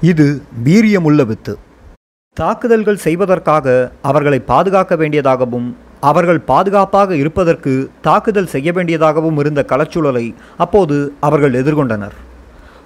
[0.00, 1.58] இது வீரியமுள்ள வித்து.
[2.32, 11.52] தாக்குதல்கள் செய்வதற்காக அவர்களை பாதுகாக்க வேண்டியதாகவும் அவர்கள் பாதுகாப்பாக இருப்பதற்கு தாக்குதல் செய்ய வேண்டியதாகவும் இருந்த களச்சூழலை அப்போது அவர்கள்
[11.52, 12.12] எதிர்கொண்டனர்.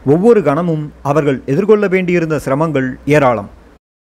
[0.07, 3.51] ஒவ்வொரு கணமும் அவர்கள் எதிர்கொள்ள வேண்டியிருந்த சிரமங்கள் ஏராளம்.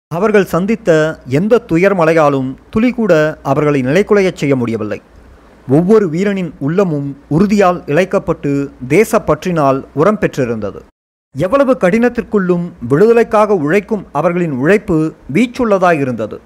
[0.08, 5.00] அவர்கள் சந்தித்த எந்த துயர் மலையாலும் துளி கூட அவர்களை நிலைக்குலையச் செய்ய முடியவில்லை.
[5.68, 10.82] ஒவ்வொரு வீரனின் உள்ளமும் உறுதியால் இழைக்கப்பட்டு தேசப்பற்றினால் உரம் பெற்றிருந்தது.
[11.34, 16.38] எவ்வளவு கடினத்திற்குள்ளும் விடுதலைக்காக உழைக்கும் அவர்களின் உழைப்பு வீச்சுள்ளதாயிருந்தது.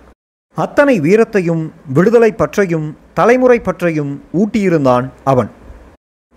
[0.54, 5.50] அத்தனை வீரத்தையும் விடுதலை பற்றையும் தலைமுறை பற்றையும் ஊட்டியிருந்தான் அவன்.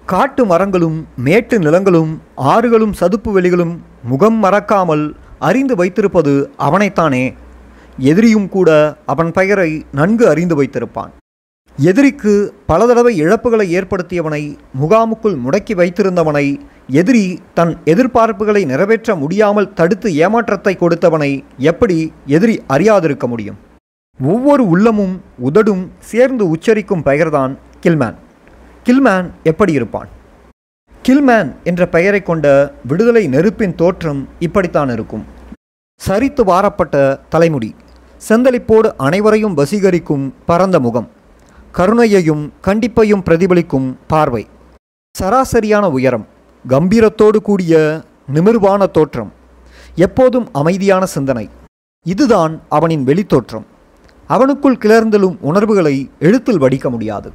[0.05, 7.35] காட்டு மரங்களும் மேட்டு நிலங்களும் ஆறுகளும் சதுப்பு வெளிகளும் முகம் மறக்காமல் அறிந்து வைத்திருப்பது அவனைத்தானே.
[7.97, 11.11] எதிரியும் கூட அவன் பெயரை நன்கு அறிந்து வைத்திருப்பான்.
[11.77, 20.77] எதிரிக்கு பல தடவை இழப்புகளை ஏற்படுத்தியவனை முகாமுக்குள் முடக்கி வைத்திருந்தவனை எதிரி தன் எதிர்பார்ப்புகளை நிறைவேற்ற முடியாமல் தடுத்து ஏமாற்றத்தை
[20.77, 23.55] கொடுத்தவனை எப்படி எதிரி அறியாதிருக்க முடியும்?
[24.23, 28.15] ஒவ்வொரு உள்ளமும் உதடும் சேர்ந்து உச்சரிக்கும் பெயர்தான் கில்மேன்.
[28.85, 30.07] கில்மேன் எப்படி இருப்பான்?
[31.03, 35.25] கில்மேன் என்ற பெயரை கொண்ட விடுதலை நெருப்பின் தோற்றம் இப்படித்தான் இருக்கும்.
[36.07, 37.75] சரித்து வாரப்பட்ட தலைமுடி.
[38.29, 41.09] செந்தளிப்போடு அனைவரையும் வசீகரிக்கும் பரந்த முகம்.
[41.73, 44.47] கருணையையும் கண்டிப்பையும் பிரதிபலிக்கும் பார்வை.
[45.21, 46.27] சராசரியான உயரம்.
[46.69, 48.01] கம்பீரத்தோடு கூடிய
[48.33, 49.31] நிமிர்வான தோற்றம்
[49.95, 51.49] எப்போதும் அமைதியான சிந்தனை.
[52.03, 53.65] இதுதான் அவனின் வெளித்தோற்றம்.
[54.29, 57.31] அவனுக்குள் கிளர்ந்தெழும் உணர்வுகளை எழுத்தில் வடிக்க முடியாது.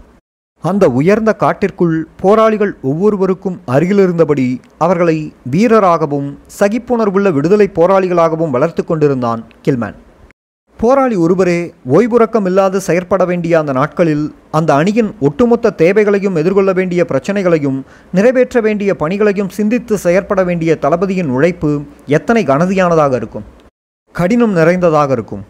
[0.62, 9.94] அந்த உயர்ந்த காட்டிற்குள் போராளிகள் ஒவ்வொருவருக்கும் அருகிலிருந்தபடி அவர்களை வீரராகவும் சகிப்புணர்வுள்ள விடுதலை போராளிகளாகவும் வளர்த்து கொண்டிருந்தான் கில்மேன்.
[10.80, 17.84] போராளி ஒருவரே ஓய்வுறக்கம் இல்லாது செயற்பட வேண்டிய அந்த நாட்களில் அந்த அணியின் ஒட்டுமொத்த தேவைகளையும் எதிர்கொள்ள வேண்டிய பிரச்சனைகளையும்
[18.12, 23.44] நிறைவேற்ற வேண்டிய பணிகளையும் சிந்தித்து செயற்பட வேண்டிய தளபதியின் உழைப்பு எத்தனை கனதியானதாக இருக்கும்.
[24.12, 25.44] கடினம் நிறைந்ததாக இருக்கும்.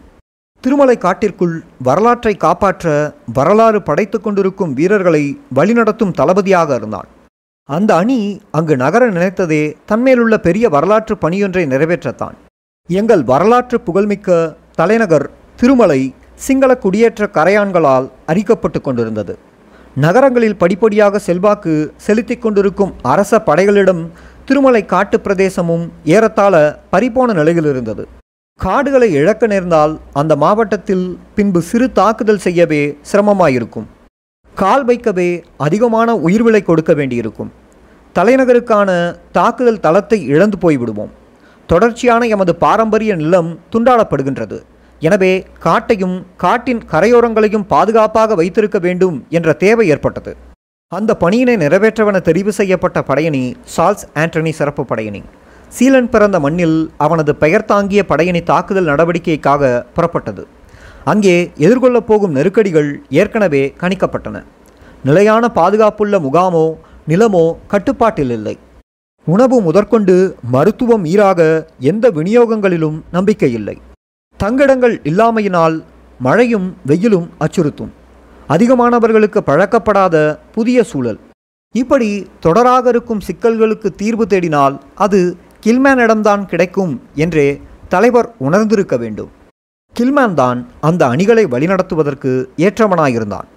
[0.61, 7.07] திருமலை காட்டிற்குள் வரலாற்றை காப்பாற்ற வரலாறு படைத்து கொண்டிருக்கும் வீரர்களை வழிநடத்தும் தளபதியாக இருந்தான்.
[7.69, 12.37] அந்த அணி அங்கு நகர நினைத்ததே தன்மேலுள்ள பெரிய வரலாற்று பணியொன்றை நிறைவேற்றத்தான்.
[12.87, 15.25] எங்கள் வரலாற்று புகழ்மிக்க தலைநகர்
[15.59, 16.01] திருமலை
[16.45, 19.33] சிங்கள குடியேற்ற கரையான்களால் அரிக்கப்பட்டு கொண்டிருந்தது.
[20.03, 21.73] நகரங்களில் படிப்படியாக செல்வாக்கு
[22.05, 24.01] செலுத்தி கொண்டிருக்கும் அரச படைகளிடம்
[24.47, 25.83] திருமலை காட்டு பிரதேசமும்
[26.13, 26.53] ஏறத்தாழ
[26.93, 28.03] பறிபோன நிலையில் இருந்தது.
[28.61, 31.05] காடுகளை இழக்க நேர்ந்தால் அந்த மாவட்டத்தில்
[31.35, 32.81] பின்பு சிறு தாக்குதல் செய்யவே
[33.11, 33.87] சிரமமாயிருக்கும்.
[34.55, 35.29] கால் வைக்கவே
[35.67, 37.51] அதிகமான உயிர்விலை கொடுக்க வேண்டியிருக்கும்.
[38.15, 38.89] தலைநகருக்கான
[39.37, 41.11] தாக்குதல் தளத்தை இழந்து போய்விடுவோம்.
[41.69, 44.57] தொடர்ச்சியான எமது பாரம்பரிய நிலம் துண்டாடப்படுகின்றது.
[45.07, 45.33] எனவே
[45.65, 50.31] காட்டையும் காட்டின் கரையோரங்களையும் பாதுகாப்பாக வைத்திருக்க வேண்டும் என்ற தேவை ஏற்பட்டது.
[50.91, 53.43] அந்த பணியினை நிறைவேற்றவென தெரிவு செய்யப்பட்ட படையணி
[53.75, 55.21] சால்ஸ் ஆண்டனி சிறப்பு படையணி.
[55.75, 60.43] சீலன் பிறந்த மண்ணில் அவனது பெயர் தாங்கிய படையணி தாக்குதல் நடவடிக்கைக்காக புறப்பட்டது.
[61.11, 61.35] அங்கே
[61.65, 62.89] எதிர்கொள்ளப் போகும் நெருக்கடிகள்
[63.21, 64.39] ஏற்கனவே கணிக்கப்பட்டன.
[65.07, 66.65] நிலையான பாதுகாப்புள்ள முகாமோ
[67.11, 68.55] நிலமோ கட்டுப்பாட்டில் இல்லை.
[69.27, 70.15] உணவு முதற்கொண்டு
[70.55, 71.41] மருத்துவம் ஈராக
[71.91, 73.75] எந்த விநியோகங்களிலும் நம்பிக்கை இல்லை.
[74.41, 75.75] தங்கிடங்கள் இல்லாமையினால்
[76.19, 77.91] மழையும் வெயிலும் அச்சுறுத்தும்.
[78.49, 80.15] அதிகமானவர்களுக்கு பழக்கப்படாத
[80.55, 81.19] புதிய சூழல்.
[81.75, 82.09] இப்படி
[82.45, 84.75] தொடராக இருக்கும் சிக்கல்களுக்கு தீர்வு தேடினால்
[85.05, 85.19] அது
[85.65, 87.47] கில்மேனிடம்தான் கிடைக்கும் என்றே
[87.93, 89.31] தலைவர் உணர்ந்திருக்க வேண்டும்.
[89.95, 92.31] கில்மேன் தான் அந்த அணிகளை வழிநடத்துவதற்கு
[92.67, 93.47] ஏற்றவனாயிருந்தான்.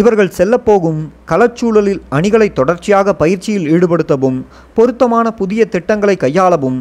[0.00, 4.38] இவர்கள் செல்லப்போகும் களச்சூழலில் அணிகளை தொடர்ச்சியாக பயிற்சியில் ஈடுபடுத்தவும்
[4.74, 6.78] பொருத்தமான புதிய திட்டங்களை கையாளவும்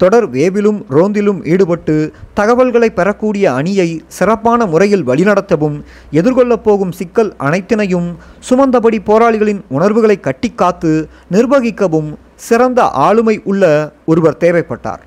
[0.00, 1.94] தொடர் வேவிலும் ரோந்திலும் ஈடுபட்டு
[2.34, 5.76] தகவல்களை பெறக்கூடிய அணியை சிறப்பான முறையில் வழிநடத்தவும்
[6.12, 8.08] எதிர்கொள்ளப் போகும் சிக்கல் அனைத்தினையும்
[8.48, 10.92] சுமந்தபடி போராளிகளின் உணர்வுகளை கட்டி காத்து
[11.32, 12.10] நிர்வகிக்கவும்
[12.48, 13.64] சிறந்த ஆளுமை உள்ள
[14.06, 15.02] ஒருவர் தேவைப்பட்டார்.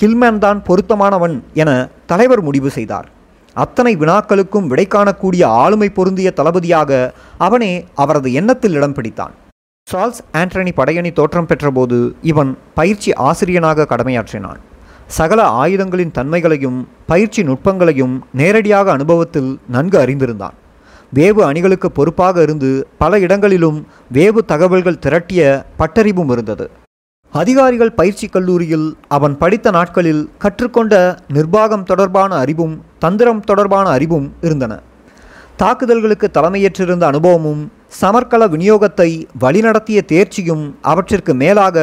[0.00, 1.70] கில்மேன் தான் பொருத்தமானவன் என
[2.06, 3.08] தலைவர் முடிவு செய்தார்.
[3.54, 9.34] அத்தனை வினாக்களுக்கும் விடை காணக்கூடிய ஆளுமை பொருந்திய தளபதியாக அவனே அவரது எண்ணத்தில் இடம் பிடித்தான்.
[9.90, 14.60] சார்ல்ஸ் ஆண்டனி படையணி தோற்றம் பெற்றபோது இவன் பயிற்சி ஆசிரியனாக கடமையாற்றினான்.
[15.06, 20.56] சகல ஆயுதங்களின் தன்மைகளையும் பயிற்சி நுட்பங்களையும் நேரடியாக அனுபவத்தில் நன்கு அறிந்திருந்தான்.
[21.14, 26.70] வேவு அணிகளுக்கு பொறுப்பாக இருந்து பல இடங்களிலும் வேவு தகவல்கள் திரட்டிய பட்டறிவும் இருந்தது.
[27.32, 30.94] அதிகாரிகள் பயிற்சி கல்லூரியில் அவன் படித்த நாட்களில் கற்றுக்கொண்ட
[31.28, 34.80] நிர்வாகம் தொடர்பான அறிவும் தந்திரம் தொடர்பான அறிவும் இருந்தன.
[35.56, 37.62] தாக்குதல்களுக்கு தலைமையேற்றிருந்த அனுபவமும்
[38.00, 39.08] சமர்க்கல விநியோகத்தை
[39.40, 41.76] வழிநடத்திய தேர்ச்சியும் அவற்றிற்கு மேலாக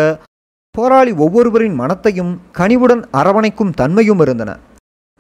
[0.76, 4.52] போராளி ஒவ்வொருவரின் மனத்தையும் கனிவுடன் அரவணைக்கும் தன்மையும் இருந்தன.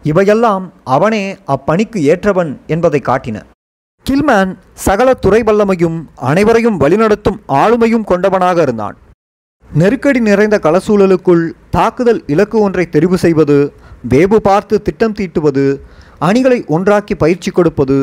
[0.06, 0.65] இவையெல்லாம்
[0.95, 1.24] அவனே
[1.56, 3.38] அப்பணிக்கு ஏற்றவன் என்பதை காட்டின.
[4.06, 4.51] கில்மேன்
[4.86, 5.97] சகல துறை வல்லமையும்
[6.30, 8.95] அனைவரையும் வழிநடத்தும் ஆளுமையும் கொண்டவனாக இருந்தான்.
[9.69, 11.44] நெருக்கடி நிறைந்த களசூழலுக்குள்
[11.75, 13.57] தாக்குதல் இலக்கு ஒன்றை தெரிவு செய்வது
[14.12, 15.65] வேவு பார்த்து திட்டம் தீட்டுவது
[16.27, 17.97] அணிகளை ஒன்றாக்கி பயிற்சி கொடுப்பது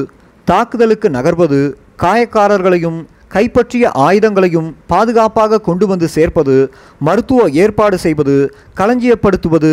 [0.46, 1.60] தாக்குதலுக்கு நகர்வது
[2.02, 2.98] காயக்காரர்களையும்
[3.34, 6.54] கைப்பற்றிய ஆயுதங்களையும் பாதுகாப்பாக கொண்டு வந்து சேர்ப்பது
[6.98, 8.34] மருத்துவ ஏற்பாடு செய்வது
[8.81, 9.72] களஞ்சியப்படுத்துவது.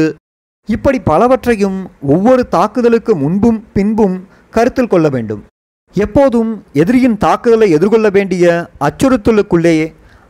[0.70, 1.80] இப்படி பலவற்றையும்
[2.14, 4.16] ஒவ்வொரு தாக்குதலுக்கு முன்பும் பின்பும்
[4.50, 5.42] கருத்தில் கொள்ள வேண்டும்.
[5.96, 8.46] எப்போதும் எதிரியின் தாக்குதலை எதிர்கொள்ள வேண்டிய
[8.86, 9.88] அச்சுறுத்தலுக்குள்ளேயே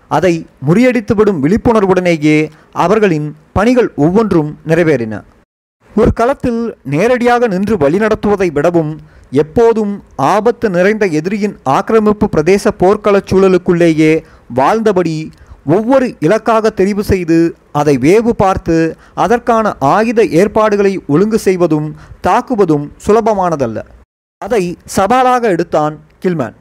[0.08, 0.34] அதை
[0.68, 2.38] முறியடித்துவிடும் விழிப்புணர்வுடனேயே
[2.86, 5.22] அவர்களின் பணிகள் ஒவ்வொன்றும் நிறைவேறின.
[5.96, 6.62] ஒரு களத்தில்
[6.94, 8.92] நேரடியாக நின்று வழிநடத்துவதை விடவும்
[9.40, 14.12] எப்போதும் ஆபத்து நிறைந்த எதிரியின் ஆக்கிரமிப்பு பிரதேச போர்க்களச் சூழலுக்குள்ளேயே
[14.56, 15.16] வாழ்ந்தபடி
[15.66, 17.38] ஒவ்வொரு இலக்காக தெரிவு செய்து
[17.72, 18.76] அதை வேவு பார்த்து
[19.24, 21.88] அதற்கான ஆயுத ஏற்பாடுகளை ஒழுங்கு செய்வதும்
[22.28, 23.80] தாக்குவதும் சுலபமானதல்ல.
[24.42, 24.64] அதை
[24.96, 26.56] சவாலாக எடுத்தான் கில்மேன்.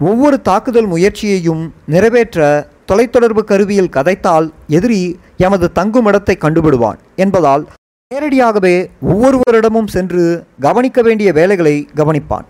[0.00, 2.40] ஒவ்வொரு தாக்குதல் முயற்சியையும் நிறைவேற்ற
[2.88, 4.48] தொலைத்தொடர்பு கருவியில் கதைத்தால்
[4.78, 5.02] எதிரி
[5.36, 7.64] எமது தங்குமிடத்தை கண்டுபிடுவான் என்பதால்
[8.12, 12.46] நேரடியாகவே ஒவ்வொருவரிடமும் சென்று கவனிக்க வேண்டிய வேலைகளை கவனிப்பான்.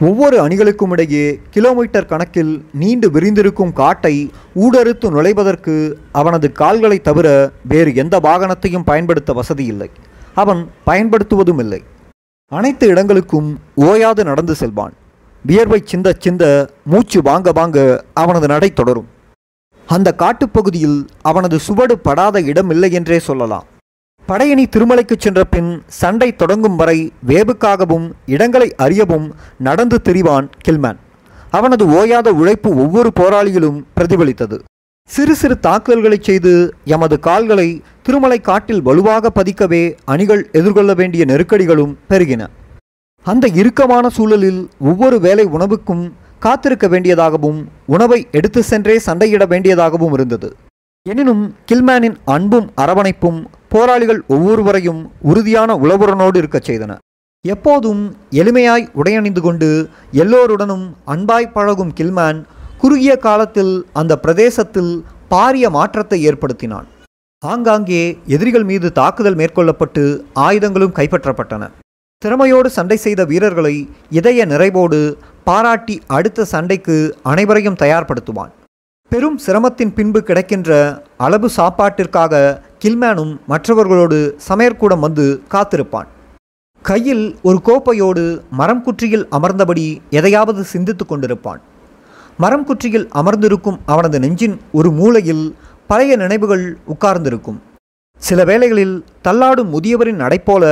[0.00, 5.74] ஒவ்வொரு அணிகளுக்கும் இடையே கிலோமீட்டர் கணக்கில் நீண்டு விரிந்திருக்கும் காட்டை ஊடறுத்து நுழைவதற்கு
[6.12, 9.90] அவனது கால்களை தவிர வேறு எந்த வாகனத்தையும் பயன்படுத்த வசதி இல்லை.
[10.34, 11.82] அவன் பயன்படுத்துவதும் இல்லை.
[12.52, 14.92] அனைத்து இடங்களுக்கும் ஓயாது நடந்து செல்வான்.
[15.44, 19.06] வியர்வை சிந்த சிந்த மூச்சு வாங்க வாங்க அவனது நடை தொடரும்.
[19.86, 23.64] அந்த காட்டுப்பகுதியில் அவனது சுவடு படாத இடம் இல்லை என்றே சொல்லலாம்.
[24.28, 25.70] படையணி திருமலைக்கு சென்ற பின்
[26.00, 26.98] சண்டை தொடங்கும் வரை
[27.28, 29.26] வேவுக்காகவும் இடங்களை அறியவும்
[29.58, 31.00] நடந்து திரிவான் கில்மேன்.
[31.50, 34.58] அவனது ஓயாத உழைப்பு ஒவ்வொரு போராளியிலும் பிரதிபலித்தது.
[35.10, 36.52] சிறு சிறு தாக்குதல்களை செய்து
[36.94, 37.68] எமது கால்களை
[38.02, 42.42] திருமலை காட்டில் வலுவாக பதிக்கவே அணிகள் எதிர்கொள்ள வேண்டிய நெருக்கடிகளும் பெருகின.
[43.26, 44.60] அந்த இறுக்கமான சூழலில்
[44.90, 46.04] ஒவ்வொரு வேலை உணவுக்கும்
[46.38, 50.48] காத்திருக்க வேண்டியதாகவும் உணவை எடுத்து சென்றே சண்டையிட வேண்டியதாகவும் இருந்தது.
[51.06, 53.38] எனினும் கில்மேனின் அன்பும் அரவணைப்பும்
[53.72, 56.92] போராளிகள் ஒவ்வொருவரையும் உறுதியான உளவுறனோடு இருக்கச் செய்தன.
[57.44, 58.02] எப்போதும்
[58.40, 59.68] எளிமையாய் உடையணிந்து கொண்டு
[60.22, 60.84] எல்லோருடனும்
[61.14, 62.40] அன்பாய் பழகும் கில்மேன்
[62.82, 64.92] குறுகிய காலத்தில் அந்த பிரதேசத்தில்
[65.32, 66.88] பாரிய மாற்றத்தை ஏற்படுத்தினான்.
[67.42, 68.02] ஆங்காங்கே
[68.34, 70.04] எதிரிகள் மீது தாக்குதல் மேற்கொள்ளப்பட்டு
[70.46, 71.62] ஆயுதங்களும் கைப்பற்றப்பட்டன.
[72.22, 73.74] திறமையோடு சண்டை செய்த வீரர்களை
[74.18, 75.00] இதய நிறைவோடு
[75.48, 78.52] பாராட்டி அடுத்த சண்டைக்கு அனைவரையும் தயார்படுத்துவான்.
[79.10, 80.70] பெரும் சிரமத்தின் பின்பு கிடைக்கின்ற
[81.24, 82.40] அளவு சாப்பாட்டிற்காக
[82.82, 86.08] கில்மேனும் மற்றவர்களோடு சமையற்கூடம் வந்து காத்திருப்பான்.
[86.82, 88.24] கையில் ஒரு கோப்பையோடு
[88.60, 91.60] மரம் குற்றியில் அமர்ந்தபடி எதையாவது சிந்தித்து கொண்டிருப்பான்.
[92.42, 95.44] மரம் குற்றியில் அமர்ந்திருக்கும் அவனது நெஞ்சின் ஒரு மூலையில்
[95.90, 97.58] பழைய நினைவுகள் உட்கார்ந்திருக்கும்.
[98.28, 100.64] சில வேளைகளில் தள்ளாடும் முதியவரின் நடை போல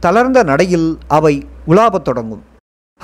[0.00, 1.34] தளர்ந்த நடையில் அவை
[1.68, 2.42] உலாவத் தொடங்கும்.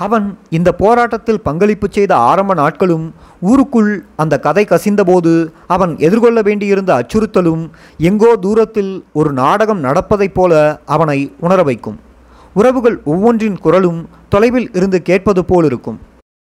[0.03, 0.27] அவன்
[0.57, 3.05] இந்த போராட்டத்தில் பங்களிப்பு செய்த ஆரம்ப நாட்களும்
[3.49, 5.33] ஊருக்குள் அந்த கதை கசிந்தபோது
[5.75, 7.63] அவன் எதிர்கொள்ள வேண்டியிருந்த அச்சுறுத்தலும்
[8.09, 10.53] எங்கோ தூரத்தில் ஒரு நாடகம் நடப்பதைப் போல
[10.95, 11.99] அவனை உணர வைக்கும்.
[12.53, 13.99] உறவுகள் ஒவ்வொன்றின் குரலும்
[14.29, 15.99] தொலைவில் இருந்து கேட்பது போல் இருக்கும்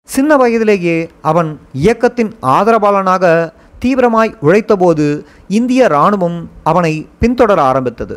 [0.10, 0.98] சின்ன வயதிலேயே
[1.30, 1.50] அவன்
[1.84, 3.26] இயக்கத்தின் ஆதரவாளனாக
[3.84, 5.06] தீவிரமாய் உழைத்தபோது
[5.60, 6.38] இந்திய இராணுவம்
[6.70, 8.16] அவனை பின்தொடர ஆரம்பித்தது.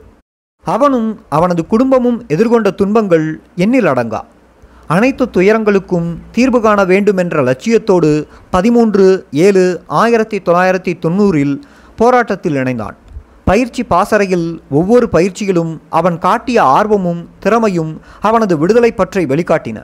[0.67, 4.21] அவனும் அவனது குடும்பமும் எதிர்கொண்ட துன்பங்கள் எண்ணில் அடங்கா.
[4.95, 8.09] அனைத்து துயரங்களுக்கும் தீர்வு காண வேண்டும் என்ற லட்சியத்தோடு
[8.55, 9.05] பதிமூன்று
[9.47, 11.53] ஏழு ஆயிரத்தி தொள்ளாயிரத்தி தொண்ணூறில்
[11.97, 12.97] போராட்டத்தில் இணைந்தான்.
[13.45, 19.79] பயிற்சி பாசறையில் ஒவ்வொரு பயிற்சியிலும் அவன் காட்டிய ஆர்வமும் திறமையும் அவனது விடுதலை பற்றி வெளிக்காட்டின.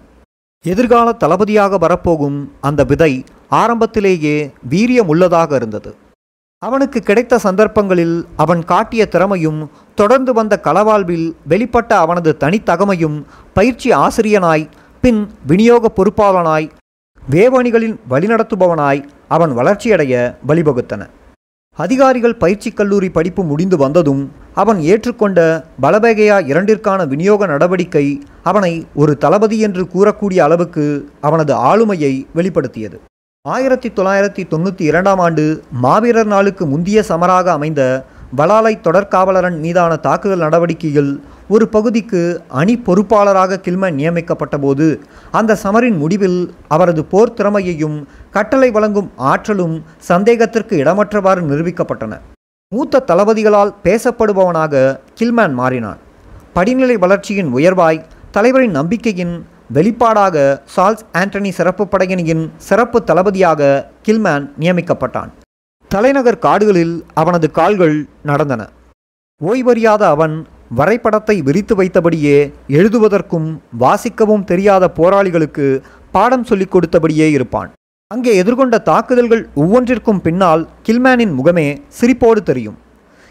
[0.65, 3.13] எதிர்கால தளபதியாக வரப்போகும் அந்த விதை
[3.63, 4.37] ஆரம்பத்திலேயே
[4.71, 5.93] வீரியம் உள்ளதாக இருந்தது.
[6.63, 9.61] அவனுக்கு கிடைத்த சந்தர்ப்பங்களில் அவன் காட்டிய திறமையும்
[9.95, 13.19] தொடர்ந்து வந்த களவாழ்வில் வெளிப்பட்ட அவனது தனித்தகமையும்
[13.53, 14.67] பயிற்சி ஆசிரியனாய்
[15.07, 16.71] பின் விநியோக பொறுப்பாளனாய்
[17.31, 21.03] வேவணிகளின் வழிநடத்துபவனாய் அவன் வளர்ச்சியடைய வழிவகுத்தன.
[21.73, 29.59] அதிகாரிகள் பயிற்சி கல்லூரி படிப்பு முடிந்து வந்ததும் அவன் ஏற்றுக்கொண்ட பலபேகையா இரண்டிற்கான விநியோக நடவடிக்கை அவனை ஒரு தளபதி
[29.59, 32.99] என்று கூறக்கூடிய அளவுக்கு அவனது ஆளுமையை வெளிப்படுத்தியது.
[33.43, 38.05] ஆயிரத்தி தொள்ளாயிரத்தி தொண்ணூற்றி இரண்டாம் ஆண்டு மாவீரர் நாளுக்கு முந்திய சமராக அமைந்த
[38.37, 42.21] வலாலை தொடர்காவலரன் மீதான தாக்குதல் நடவடிக்கையில் ஒரு பகுதிக்கு
[42.61, 44.87] அணி பொறுப்பாளராக கில்மன் நியமிக்கப்பட்ட போது
[45.31, 47.99] அந்த சமரின் முடிவில் அவரது போர் திறமையையும்
[48.31, 49.77] கட்டளை வழங்கும் ஆற்றலும்
[50.09, 52.15] சந்தேகத்திற்கு இடமற்றவாறு நிரூபிக்கப்பட்டன.
[52.73, 56.01] மூத்த தளபதிகளால் பேசப்படுபவனாக கில்மேன் மாறினான்
[56.53, 59.35] படிநிலை வளர்ச்சியின் உயர்வாய் தலைவரின் நம்பிக்கையின்
[59.75, 60.37] வெளிப்பாடாக
[60.77, 63.71] சால்ஸ் ஆண்டனி சிறப்பு படையணியின் சிறப்பு தளபதியாக
[64.07, 65.31] கில்மேன் நியமிக்கப்பட்டான்.
[65.91, 68.63] தலைநகர் காடுகளில் அவனது கால்கள் நடந்தன.
[69.41, 70.37] ஓய்வறியாத அவன்
[70.71, 73.49] வரைபடத்தை விரித்து வைத்தபடியே எழுதுவதற்கும்
[73.81, 75.67] வாசிக்கவும் தெரியாத போராளிகளுக்கு
[76.13, 77.71] பாடம் சொல்லிக் கொடுத்தபடியே இருப்பான்.
[78.15, 81.69] அங்கே எதிர்கொண்ட தாக்குதல்கள் ஒவ்வொன்றிற்கும் பின்னால் கில்மேனின் முகமே
[82.01, 82.77] சிரிப்போடு தெரியும்.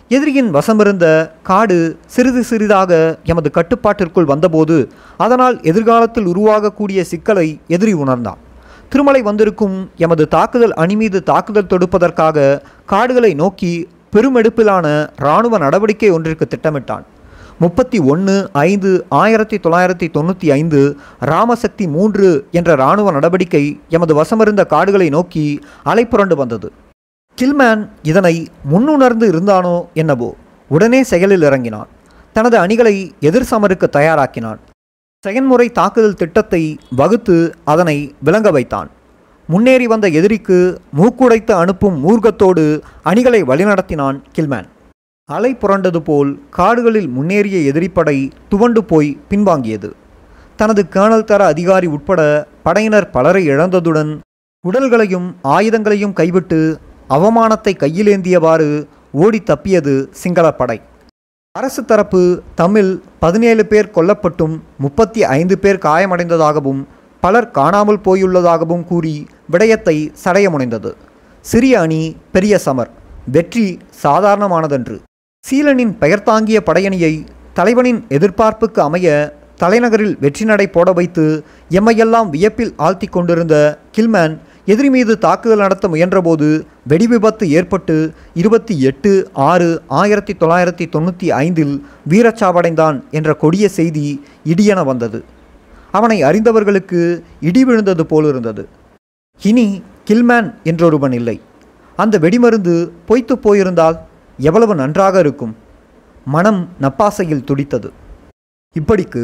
[0.08, 1.06] எதிரியின் வசமிருந்த
[1.44, 8.38] காடு சிறிது சிறிதாக எமது கட்டுப்பாட்டிற்குள் வந்தபோது அதனால் எதிர்காலத்தில் உருவாகக்கூடிய சிக்கலை எதிரி உணர்ந்தான்.
[8.90, 17.06] திருமலை வந்திருக்கும் எமது தாக்குதல் அணி மீது தாக்குதல் தொடுப்பதற்காக காடுகளை நோக்கி பெருமெடுப்பிலான இராணுவ நடவடிக்கை ஒன்றிற்கு திட்டமிட்டான்.
[17.64, 20.80] முப்பத்தி ஒன்று ஐந்து ஆயிரத்தி தொள்ளாயிரத்தி தொண்ணூற்றி ஐந்து
[21.20, 25.46] ராமசக்தி மூன்று என்ற இராணுவ நடவடிக்கை எமது வசமிருந்த காடுகளை நோக்கி
[25.86, 26.72] அலைப்புரண்டு வந்தது.
[27.38, 30.30] கில்மேன் இதனை முன்னுணர்ந்து இருந்தானோ என்னவோ
[30.70, 31.90] உடனே செயலில் இறங்கினான்.
[32.34, 34.60] தனது அணிகளை எதிர் சமருக்கு தயாராக்கினான்.
[35.24, 36.64] செயன்முறை தாக்குதல் திட்டத்தை
[36.96, 38.90] வகுத்து அதனை விளங்க வைத்தான்.
[39.50, 40.60] முன்னேறி வந்த எதிரிக்கு
[40.92, 44.70] மூக்குடைத்து அனுப்பும் மூர்க்கத்தோடு அணிகளை வழிநடத்தினான் கில்மேன்.
[45.34, 48.18] அலை புரண்டது போல் காடுகளில் முன்னேறிய எதிரிப்படை
[48.50, 49.90] துவண்டு போய் பின்வாங்கியது.
[50.60, 52.20] தனது கேணல் தர அதிகாரி உட்பட
[52.66, 54.12] படையினர் பலரை இழந்ததுடன்
[54.64, 56.60] உடல்களையும் ஆயுதங்களையும் கைவிட்டு
[57.10, 58.70] அவமானத்தை கையிலேந்தியவாறு
[59.24, 60.78] ஓடி தப்பியது சிங்களப்படை.
[61.56, 62.22] அரசு தரப்பு
[62.62, 62.92] தமிழ்
[63.24, 66.84] பதினேழு பேர் கொல்லப்பட்டும் முப்பத்தி ஐந்து பேர் காயமடைந்ததாகவும்
[67.24, 69.16] பலர் காணாமல் போயுள்ளதாகவும் கூறி
[69.56, 70.94] விடயத்தை சடைய முனைந்தது
[71.46, 72.02] சிறிய அணி
[72.32, 72.94] பெரிய சமர்.
[73.36, 73.68] வெற்றி
[74.04, 74.98] சாதாரணமானதன்று.
[75.46, 83.08] சீலனின் பெயர் தாங்கிய படையணியை தலைவனின் எதிர்பார்ப்புக்கு அமைய தலைநகரில் வெற்றி நடை போட வைத்து எம்மையெல்லாம் வியப்பில் ஆழ்த்தி
[83.08, 91.30] கொண்டிருந்த கில்மேன் எதிரி மீது தாக்குதல் நடத்த முயன்றபோது வெடிவிபத்து ஏற்பட்டு இருபத்தி எட்டு ஆறு ஆயிரத்தி தொள்ளாயிரத்தி தொண்ணூற்றி
[91.30, 95.24] ஐந்தில் வீரச்சாவடைந்தான் என்ற கொடிய செய்தி இடியென வந்தது.
[95.92, 98.68] அவனை அறிந்தவர்களுக்கு இடி விழுந்தது போலிருந்தது
[99.42, 101.42] இனி கில்மேன் என்றொருவன் இல்லை.
[101.96, 104.05] அந்த வெடிமருந்து பொய்த்து போயிருந்தால்
[104.38, 105.54] எவ்வளவு நன்றாக இருக்கும்?
[106.26, 107.90] மனம் நப்பாசையில் துடித்தது.
[108.80, 109.22] இப்படிக்கு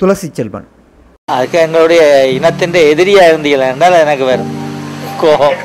[0.00, 0.66] துளசி செல்வன்.
[1.32, 2.02] அதுக்கு எங்களுடைய
[2.36, 4.52] இனத்தின் எதிரியா இருந்தீங்களா என்றால் எனக்கு வரும்
[5.22, 5.58] கோபம்.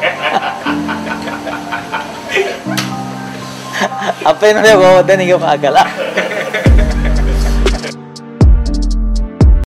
[4.29, 5.91] அப்ப என்னுடைய கோபத்தை நீங்க பார்க்கலாம்.